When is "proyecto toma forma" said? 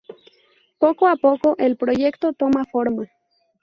1.77-3.05